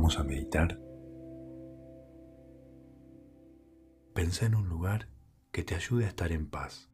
[0.00, 0.80] Vamos a meditar.
[4.14, 5.10] Pensá en un lugar
[5.52, 6.90] que te ayude a estar en paz.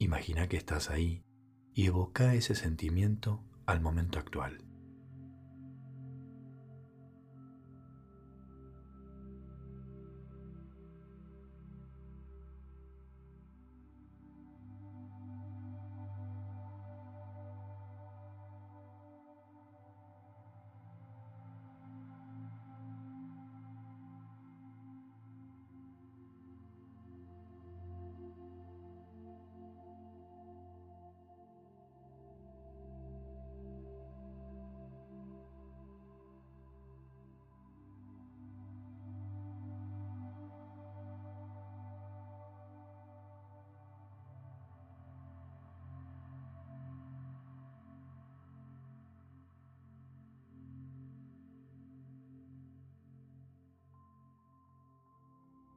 [0.00, 1.24] Imagina que estás ahí
[1.74, 4.65] y evoca ese sentimiento al momento actual.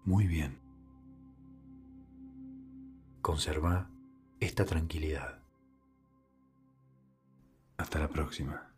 [0.05, 0.59] Muy bien.
[3.21, 3.89] Conserva
[4.39, 5.43] esta tranquilidad.
[7.77, 8.73] Hasta la próxima.